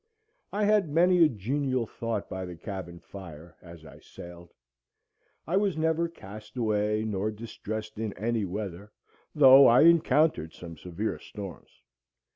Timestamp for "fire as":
2.97-3.85